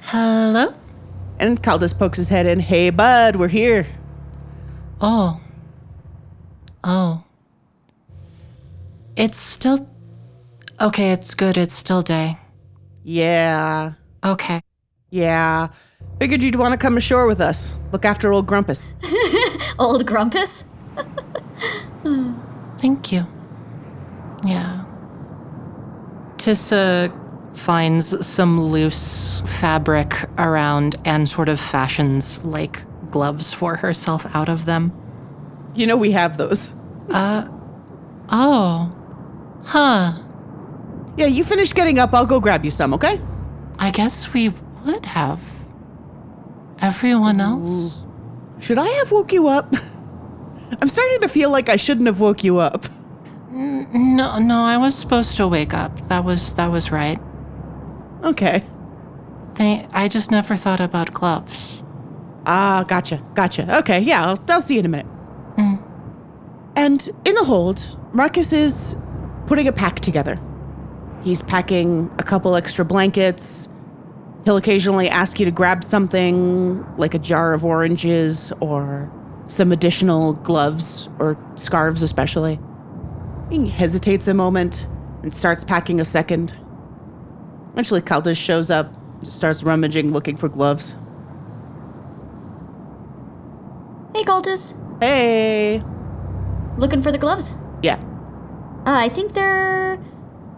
[0.03, 0.75] Hello?
[1.41, 2.61] And Caldas pokes his head in.
[2.61, 3.87] Hey, bud, we're here.
[5.01, 5.41] Oh.
[6.85, 7.25] Oh.
[9.17, 9.87] It's still.
[10.81, 11.57] Okay, it's good.
[11.57, 12.39] It's still day.
[13.03, 13.95] Yeah.
[14.25, 14.63] Okay.
[15.11, 15.69] Yeah.
[16.19, 17.75] Figured you'd want to come ashore with us.
[17.93, 18.89] Look after old Grumpus.
[19.79, 20.65] Old Grumpus.
[22.79, 23.27] Thank you.
[24.45, 24.85] Yeah.
[26.37, 27.13] Tissa
[27.57, 34.65] finds some loose fabric around and sort of fashions like gloves for herself out of
[34.65, 34.93] them.
[35.75, 36.77] You know we have those.
[37.11, 37.49] Uh,
[38.31, 38.95] oh.
[39.65, 40.13] Huh.
[41.17, 42.13] Yeah, you finish getting up.
[42.13, 43.21] I'll go grab you some, okay?
[43.79, 44.53] I guess we
[44.85, 45.43] would have.
[46.81, 48.03] Everyone else?
[48.61, 49.75] Should I have woke you up?
[50.81, 52.87] I'm starting to feel like I shouldn't have woke you up.
[53.51, 56.09] No, no, I was supposed to wake up.
[56.09, 57.19] That was that was right.
[58.25, 58.65] Okay.
[59.55, 61.83] They, I just never thought about gloves.
[62.47, 63.79] Ah, gotcha, gotcha.
[63.79, 65.07] Okay, yeah, I'll, I'll see you in a minute.
[65.57, 65.83] Mm.
[66.77, 67.81] And in the hold,
[68.13, 68.97] Marcus is
[69.47, 70.41] putting a pack together.
[71.25, 73.69] He's packing a couple extra blankets.
[74.45, 79.11] He'll occasionally ask you to grab something like a jar of oranges or
[79.47, 82.59] some additional gloves or scarves, especially.
[83.51, 84.87] He hesitates a moment
[85.23, 86.55] and starts packing a second.
[87.73, 90.95] Eventually, Caldas shows up, starts rummaging, looking for gloves.
[94.15, 94.75] Hey, Caldus.
[95.01, 95.83] Hey,
[96.77, 97.55] looking for the gloves?
[97.83, 97.97] Yeah.
[98.87, 99.99] Uh, I think they're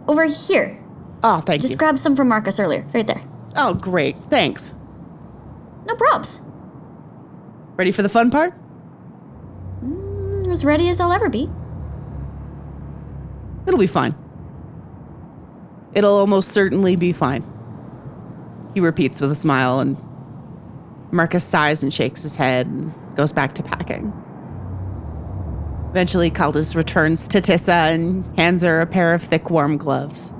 [0.08, 0.82] over here.
[1.22, 1.74] Oh, thank Just you.
[1.74, 2.86] Just grabbed some from Marcus earlier.
[2.94, 3.22] Right there.
[3.56, 4.16] oh, great.
[4.30, 4.72] Thanks.
[5.86, 6.40] No probs.
[7.76, 8.54] Ready for the fun part?
[9.84, 11.48] Mm, As ready as I'll ever be.
[13.66, 14.14] It'll be fine.
[15.94, 17.44] It'll almost certainly be fine.
[18.74, 19.96] He repeats with a smile, and
[21.10, 24.12] Marcus sighs and shakes his head and goes back to packing.
[25.96, 30.30] Eventually, Caldus returns to Tissa and hands her a pair of thick, warm gloves.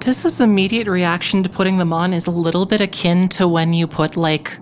[0.00, 3.86] Tissa's immediate reaction to putting them on is a little bit akin to when you
[3.86, 4.58] put like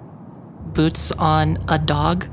[0.66, 2.28] boots on a dog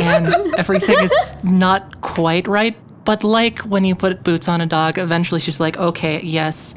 [0.00, 2.78] and everything is not quite right.
[3.04, 6.74] But like when you put boots on a dog, eventually she's like, okay, yes,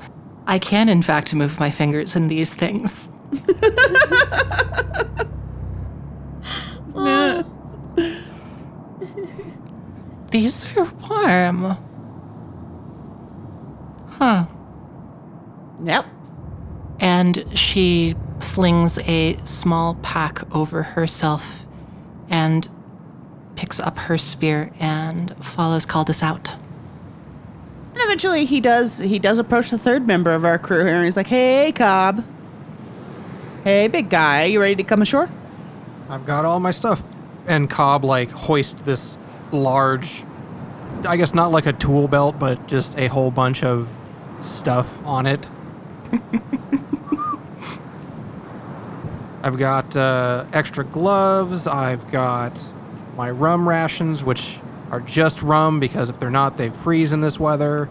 [0.47, 3.07] I can in fact move my fingers in these things.
[10.37, 11.75] These are warm.
[14.19, 14.45] Huh.
[15.83, 16.05] Yep.
[16.99, 21.65] and she slings a small pack over herself
[22.29, 22.69] and
[23.55, 26.51] picks up her spear and follows Caldus out.
[27.93, 28.99] And eventually, he does.
[28.99, 32.23] He does approach the third member of our crew here, and he's like, "Hey, Cobb.
[33.63, 34.43] Hey, big guy.
[34.45, 35.29] You ready to come ashore?"
[36.11, 37.03] I've got all my stuff.
[37.47, 39.17] And Cobb like hoist this
[39.51, 40.23] large,
[41.05, 43.89] I guess not like a tool belt, but just a whole bunch of
[44.41, 45.49] stuff on it.
[49.43, 51.67] I've got uh, extra gloves.
[51.67, 52.61] I've got
[53.15, 54.59] my rum rations, which
[54.91, 57.89] are just rum because if they're not, they freeze in this weather.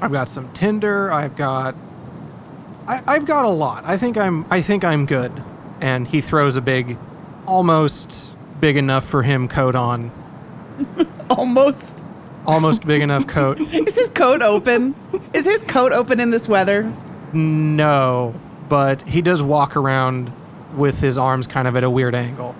[0.00, 1.12] I've got some tinder.
[1.12, 1.74] I've got
[2.90, 3.84] I, I've got a lot.
[3.86, 5.32] I think I'm I think I'm good.
[5.80, 6.98] And he throws a big,
[7.46, 10.10] almost big enough for him coat on.
[11.30, 12.04] Almost.
[12.46, 13.60] Almost big enough coat.
[13.72, 14.94] Is his coat open?
[15.34, 16.92] Is his coat open in this weather?
[17.32, 18.34] No,
[18.68, 20.32] but he does walk around
[20.76, 22.54] with his arms kind of at a weird angle.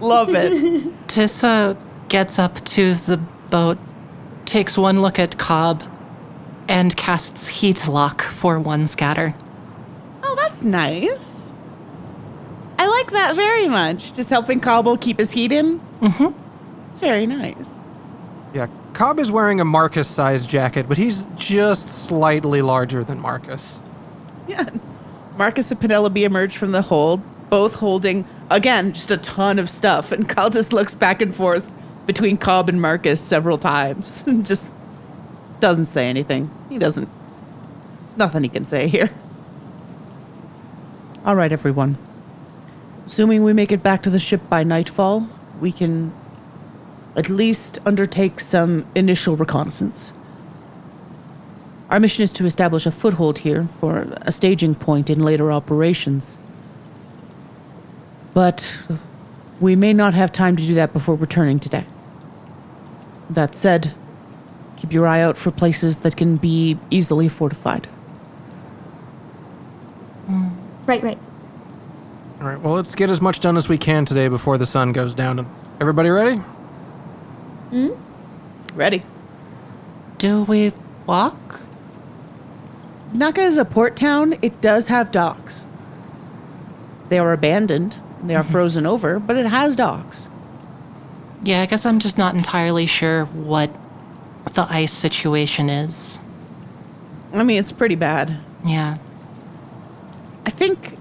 [0.00, 0.52] Love it.
[1.08, 1.76] Tissa
[2.08, 3.16] gets up to the
[3.50, 3.78] boat,
[4.44, 5.82] takes one look at Cobb,
[6.68, 9.34] and casts Heat Lock for one scatter.
[10.22, 11.52] oh, that's nice.
[12.78, 14.14] I like that very much.
[14.14, 15.80] Just helping Cobble keep his heat in.
[16.00, 16.90] Mm-hmm.
[16.90, 17.74] It's very nice.
[18.54, 23.82] Yeah, Cobb is wearing a Marcus sized jacket, but he's just slightly larger than Marcus.
[24.46, 24.68] Yeah.
[25.36, 30.10] Marcus and Penelope emerge from the hold, both holding, again, just a ton of stuff.
[30.10, 31.70] And Caldus looks back and forth
[32.06, 34.70] between Cobb and Marcus several times and just
[35.60, 36.50] doesn't say anything.
[36.68, 37.08] He doesn't.
[38.02, 39.10] There's nothing he can say here.
[41.24, 41.98] All right, everyone.
[43.06, 45.28] Assuming we make it back to the ship by nightfall,
[45.60, 46.12] we can
[47.16, 50.12] at least undertake some initial reconnaissance.
[51.90, 56.36] Our mission is to establish a foothold here for a staging point in later operations.
[58.34, 58.88] But
[59.58, 61.86] we may not have time to do that before returning today.
[63.30, 63.94] That said,
[64.76, 67.88] keep your eye out for places that can be easily fortified.
[70.86, 71.18] Right, right.
[72.40, 74.92] All right, well, let's get as much done as we can today before the sun
[74.92, 75.50] goes down.
[75.80, 76.40] Everybody ready?
[78.74, 79.02] Ready?
[80.18, 80.72] Do we
[81.06, 81.60] walk?
[83.12, 84.34] Naka is a port town.
[84.42, 85.64] It does have docks.
[87.08, 87.98] They are abandoned.
[88.22, 90.28] They are frozen over, but it has docks.
[91.42, 93.70] Yeah, I guess I'm just not entirely sure what
[94.54, 96.18] the ice situation is.
[97.32, 98.36] I mean, it's pretty bad.
[98.66, 98.98] Yeah.
[100.44, 100.96] I think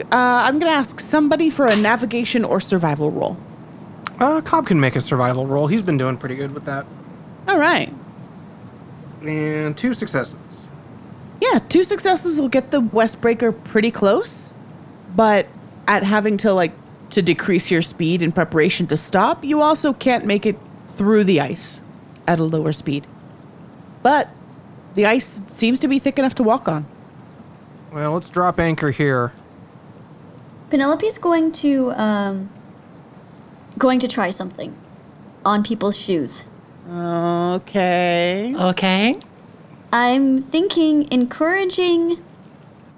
[0.00, 3.36] uh, I'm going to ask somebody for a navigation or survival roll.
[4.20, 5.68] Uh, Cobb can make a survival roll.
[5.68, 6.86] He's been doing pretty good with that.
[7.46, 7.92] All right.
[9.22, 10.68] And two successes.
[11.40, 14.52] Yeah, two successes will get the Westbreaker pretty close,
[15.14, 15.46] but
[15.86, 16.72] at having to like
[17.10, 20.58] to decrease your speed in preparation to stop, you also can't make it
[20.90, 21.80] through the ice
[22.26, 23.06] at a lower speed.
[24.02, 24.28] But
[24.94, 26.86] the ice seems to be thick enough to walk on.
[27.92, 29.32] Well, let's drop anchor here.
[30.70, 32.50] Penelope's going to um
[33.78, 34.78] going to try something
[35.44, 36.44] on people's shoes.
[36.88, 38.54] Okay.
[38.56, 39.20] Okay.
[39.92, 42.22] I'm thinking encouraging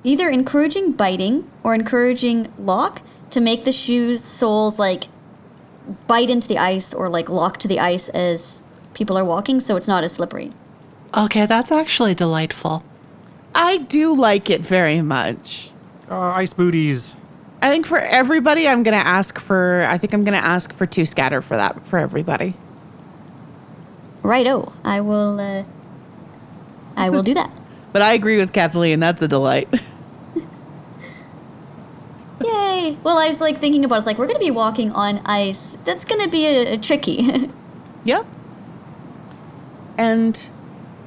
[0.03, 5.05] either encouraging biting or encouraging lock to make the shoes soles like
[6.07, 8.63] bite into the ice or like lock to the ice as
[8.95, 10.53] people are walking so it's not as slippery.
[11.17, 12.85] Okay, that's actually delightful.
[13.55, 15.71] I do like it very much.
[16.09, 17.17] Uh, ice booties.
[17.63, 19.85] I think for everybody, I'm gonna ask for.
[19.89, 22.55] I think I'm gonna ask for two scatter for that for everybody.
[24.23, 24.73] Righto.
[24.85, 25.39] I will.
[25.41, 25.65] Uh,
[26.97, 27.51] I will do that.
[27.93, 29.01] But I agree with Kathleen.
[29.01, 29.69] That's a delight.
[32.45, 32.97] Yay!
[33.03, 33.99] Well, I was like thinking about.
[33.99, 35.77] It's like we're gonna be walking on ice.
[35.85, 37.51] That's gonna be a, a tricky.
[38.05, 38.25] Yep.
[39.99, 40.49] And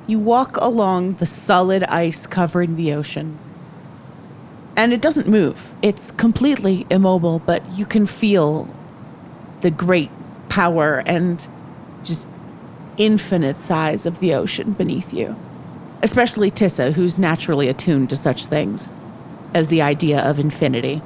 [0.05, 3.39] you walk along the solid ice covering the ocean.
[4.75, 5.73] And it doesn't move.
[5.81, 8.67] It's completely immobile, but you can feel
[9.61, 10.09] the great
[10.49, 11.45] power and
[12.03, 12.27] just
[12.97, 15.35] infinite size of the ocean beneath you.
[16.01, 18.89] Especially Tissa, who's naturally attuned to such things
[19.53, 21.01] as the idea of infinity.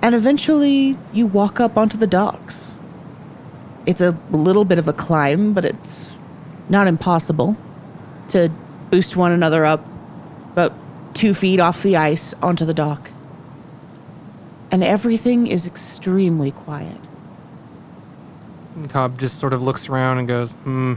[0.00, 2.76] And eventually, you walk up onto the docks.
[3.84, 6.14] It's a little bit of a climb, but it's
[6.68, 7.56] not impossible
[8.28, 8.50] to
[8.90, 9.84] boost one another up
[10.52, 10.72] about
[11.14, 13.10] two feet off the ice onto the dock.
[14.70, 16.98] And everything is extremely quiet.
[18.74, 20.94] And Cobb just sort of looks around and goes, hmm.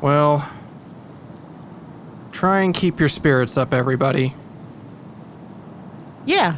[0.00, 0.48] Well,
[2.32, 4.34] try and keep your spirits up, everybody.
[6.26, 6.56] Yeah,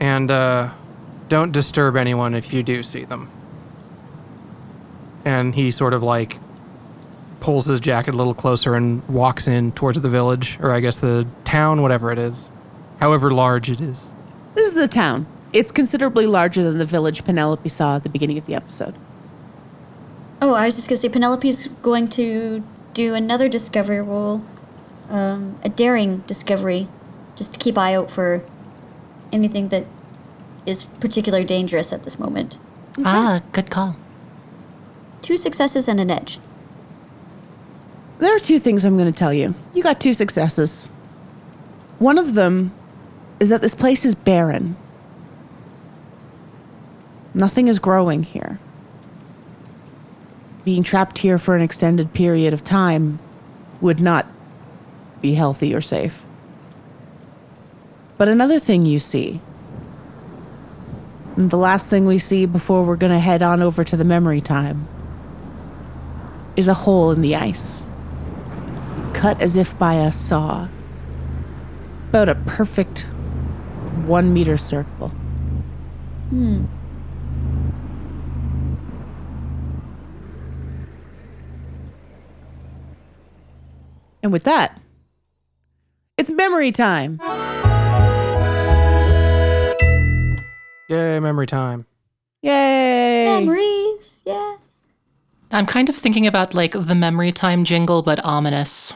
[0.00, 0.70] And uh,
[1.28, 3.30] don't disturb anyone if you do see them.
[5.24, 6.38] And he sort of like
[7.42, 10.96] pulls his jacket a little closer and walks in towards the village, or I guess
[10.96, 12.50] the town, whatever it is,
[13.00, 14.08] however large it is.
[14.54, 15.26] this is a town.
[15.52, 18.94] It's considerably larger than the village Penelope saw at the beginning of the episode.
[20.40, 22.62] oh, I was just gonna say Penelope's going to
[22.94, 24.44] do another discovery roll,
[25.10, 26.86] um, a daring discovery,
[27.34, 28.44] just to keep eye out for
[29.32, 29.84] anything that
[30.64, 32.56] is particularly dangerous at this moment.
[33.04, 33.96] Ah, good call.
[35.22, 36.38] Two successes and an edge.
[38.22, 39.52] There are two things I'm going to tell you.
[39.74, 40.86] You got two successes.
[41.98, 42.72] One of them
[43.40, 44.76] is that this place is barren.
[47.34, 48.60] Nothing is growing here.
[50.64, 53.18] Being trapped here for an extended period of time
[53.80, 54.28] would not
[55.20, 56.22] be healthy or safe.
[58.18, 59.40] But another thing you see,
[61.34, 64.04] and the last thing we see before we're going to head on over to the
[64.04, 64.86] memory time,
[66.54, 67.82] is a hole in the ice
[69.22, 70.66] cut as if by a saw.
[72.08, 73.06] About a perfect
[74.04, 75.10] one meter circle.
[76.30, 76.64] Hmm.
[84.24, 84.80] And with that,
[86.18, 87.20] it's memory time.
[90.88, 91.86] Yay, memory time.
[92.42, 93.38] Yay!
[93.38, 94.56] Memories, yeah.
[95.52, 98.92] I'm kind of thinking about like the memory time jingle, but ominous.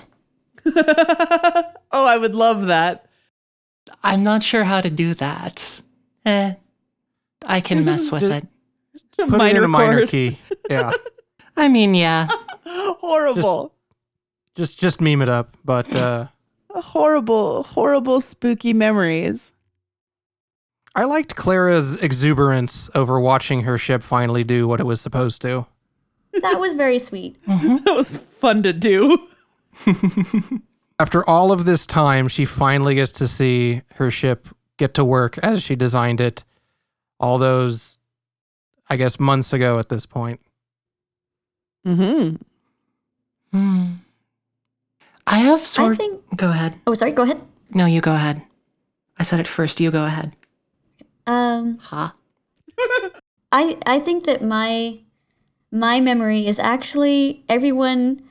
[1.93, 3.07] oh, I would love that.
[4.03, 5.83] I'm not sure how to do that.
[6.25, 6.55] Eh,
[7.45, 8.47] I can mess with it.
[9.19, 10.09] Put it in a minor chord.
[10.09, 10.39] key.
[10.69, 10.93] Yeah.
[11.57, 12.29] I mean, yeah.
[12.67, 13.73] Horrible.
[14.55, 15.57] just just meme it up.
[15.65, 16.27] But uh,
[16.71, 19.53] horrible, horrible, spooky memories.
[20.95, 25.67] I liked Clara's exuberance over watching her ship finally do what it was supposed to.
[26.33, 27.37] That was very sweet.
[27.47, 29.27] That was fun to do.
[30.99, 34.49] After all of this time, she finally gets to see her ship
[34.79, 36.45] get to work as she designed it.
[37.21, 37.99] All those,
[38.89, 40.41] I guess, months ago at this point.
[41.87, 42.37] Mm-hmm.
[43.53, 43.93] Hmm.
[45.27, 45.95] I have sort.
[45.95, 46.37] I think.
[46.37, 46.77] Go ahead.
[46.87, 47.13] Oh, sorry.
[47.13, 47.41] Go ahead.
[47.75, 48.43] No, you go ahead.
[49.19, 49.81] I said it first.
[49.81, 50.35] You go ahead.
[51.27, 52.15] Um, Ha.
[53.53, 55.01] I I think that my
[55.73, 58.23] my memory is actually everyone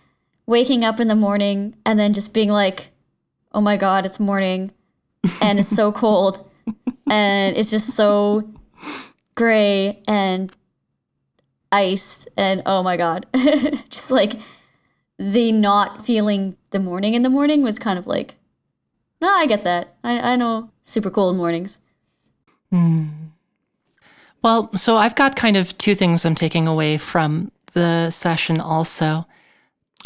[0.45, 2.91] waking up in the morning and then just being like,
[3.53, 4.71] "Oh my god, it's morning."
[5.41, 6.49] And it's so cold.
[7.09, 8.49] And it's just so
[9.35, 10.51] gray and
[11.71, 13.25] ice and oh my god.
[13.89, 14.39] just like
[15.17, 18.35] the not feeling the morning in the morning was kind of like,
[19.21, 19.95] "No, I get that.
[20.03, 21.79] I I know super cold mornings."
[22.71, 23.07] Hmm.
[24.41, 29.25] Well, so I've got kind of two things I'm taking away from the session also.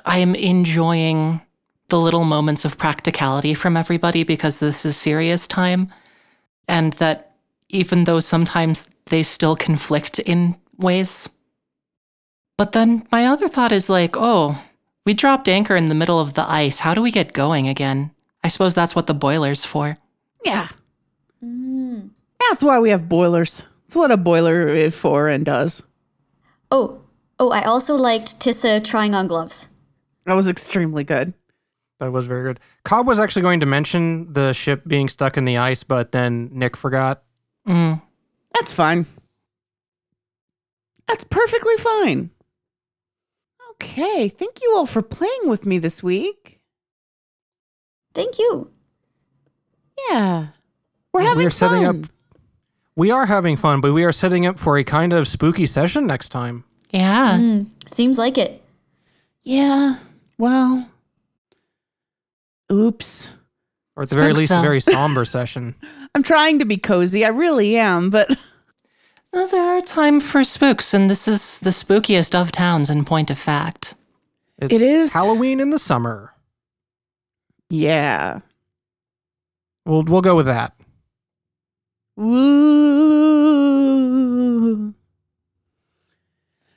[0.05, 1.41] I am enjoying
[1.89, 5.91] the little moments of practicality from everybody because this is serious time.
[6.67, 7.35] And that
[7.69, 11.29] even though sometimes they still conflict in ways.
[12.57, 14.63] But then my other thought is like, oh,
[15.05, 16.79] we dropped anchor in the middle of the ice.
[16.79, 18.11] How do we get going again?
[18.43, 19.97] I suppose that's what the boiler's for.
[20.43, 20.69] Yeah.
[21.43, 22.09] Mm.
[22.39, 23.63] That's why we have boilers.
[23.85, 25.83] It's what a boiler is for and does.
[26.71, 27.01] Oh,
[27.39, 29.69] oh, I also liked Tissa trying on gloves.
[30.29, 31.33] That was extremely good.
[31.99, 32.59] That was very good.
[32.83, 36.51] Cobb was actually going to mention the ship being stuck in the ice, but then
[36.53, 37.23] Nick forgot.
[37.67, 37.99] Mm.
[38.53, 39.07] That's fine.
[41.07, 42.29] That's perfectly fine.
[43.71, 46.59] Okay, thank you all for playing with me this week.
[48.13, 48.69] Thank you.
[50.11, 50.49] Yeah.
[51.11, 51.95] We're having we are setting up.
[51.95, 52.09] fun.
[52.95, 56.05] We are having fun, but we are setting up for a kind of spooky session
[56.05, 56.65] next time.
[56.91, 57.39] Yeah.
[57.39, 58.63] Mm, seems like it.
[59.41, 59.97] Yeah.
[60.39, 60.89] Well.
[62.71, 63.33] Oops.
[63.95, 65.75] Or at the very least, a very somber session.
[66.15, 67.23] I'm trying to be cozy.
[67.25, 68.29] I really am, but
[69.33, 73.29] Well, there are time for spooks, and this is the spookiest of towns in point
[73.29, 73.93] of fact.
[74.57, 76.33] It's It is- Halloween in the summer.
[77.69, 78.39] yeah.
[79.85, 80.73] We'll we'll go with that.
[83.99, 84.93] Woo.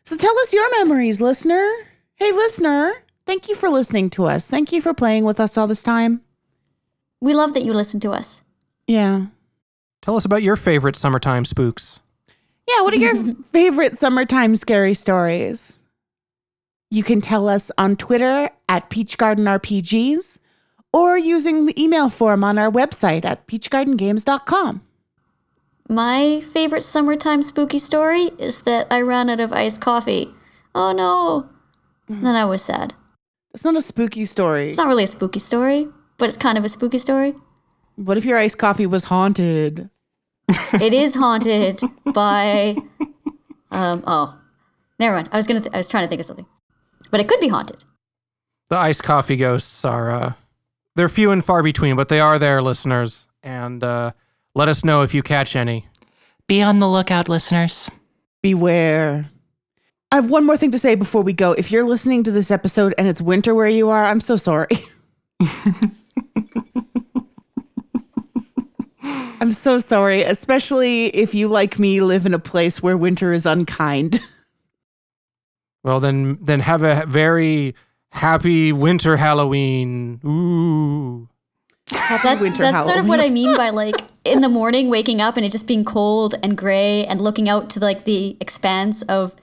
[0.04, 1.68] So tell us your memories, listener.
[2.14, 2.92] Hey, listener.
[3.26, 4.48] Thank you for listening to us.
[4.50, 6.22] Thank you for playing with us all this time.
[7.20, 8.42] We love that you listen to us.
[8.86, 9.26] Yeah.
[10.00, 12.02] Tell us about your favorite summertime spooks.
[12.68, 15.78] Yeah, what are your favorite summertime scary stories?
[16.90, 20.38] You can tell us on Twitter at Peach Garden RPGs
[20.92, 24.82] or using the email form on our website at peachgardengames.com.
[25.88, 30.30] My favorite summertime spooky story is that I ran out of iced coffee.
[30.74, 31.48] Oh no.
[32.10, 32.22] Mm.
[32.22, 32.94] Then I was sad.
[33.54, 34.68] It's not a spooky story.
[34.68, 35.88] It's not really a spooky story,
[36.18, 37.34] but it's kind of a spooky story.
[37.96, 39.90] What if your iced coffee was haunted?
[40.80, 41.80] It is haunted
[42.12, 42.76] by
[43.70, 44.38] um oh.
[44.98, 45.28] Never mind.
[45.32, 46.46] I was gonna th- I was trying to think of something.
[47.10, 47.84] But it could be haunted.
[48.70, 50.32] The iced coffee ghosts are uh,
[50.96, 53.26] they're few and far between, but they are there, listeners.
[53.42, 54.12] And uh,
[54.54, 55.86] let us know if you catch any.
[56.46, 57.90] Be on the lookout, listeners.
[58.42, 59.30] Beware.
[60.12, 61.52] I have one more thing to say before we go.
[61.52, 64.68] If you're listening to this episode and it's winter where you are, I'm so sorry.
[69.40, 73.46] I'm so sorry, especially if you, like me, live in a place where winter is
[73.46, 74.20] unkind.
[75.84, 77.74] Well, then then have a very
[78.12, 80.20] happy winter Halloween.
[80.24, 81.28] Ooh.
[81.90, 85.36] That's winter that's sort of what I mean by like in the morning waking up
[85.36, 89.34] and it just being cold and gray and looking out to like the expanse of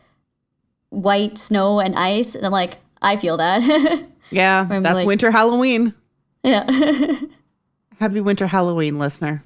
[0.90, 4.06] white snow and ice and I'm like I feel that.
[4.32, 5.96] Yeah, that's like- winter Halloween.
[6.44, 6.70] yeah.
[8.00, 9.44] Happy winter Halloween, listener.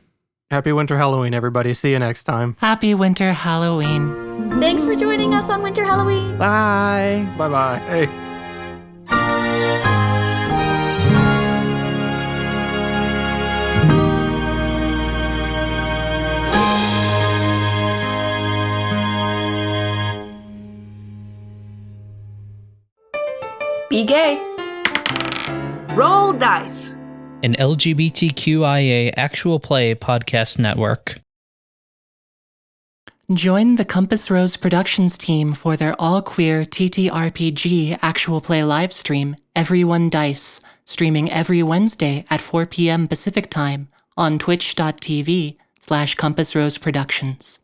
[0.51, 1.73] Happy winter Halloween, everybody.
[1.73, 2.57] See you next time.
[2.59, 4.59] Happy winter Halloween.
[4.59, 6.37] Thanks for joining us on Winter Halloween.
[6.37, 7.27] Bye.
[7.37, 7.79] Bye bye.
[7.87, 8.32] Hey.
[23.89, 24.37] Be gay.
[25.95, 26.97] Roll dice.
[27.43, 31.19] an LGBTQIA actual play podcast network.
[33.33, 39.35] Join the Compass Rose Productions team for their all queer TTRPG actual play live stream,
[39.55, 43.07] Everyone Dice, streaming every Wednesday at 4 p.m.
[43.07, 47.59] Pacific Time on twitch.tv slash Compass Rose Productions.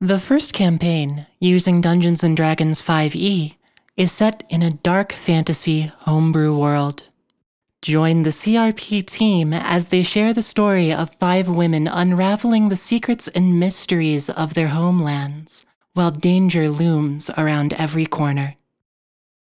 [0.00, 3.54] The first campaign, using Dungeons & Dragons 5e,
[3.96, 7.08] is set in a dark fantasy homebrew world.
[7.80, 13.28] Join the CRP team as they share the story of five women unraveling the secrets
[13.28, 18.56] and mysteries of their homelands, while danger looms around every corner.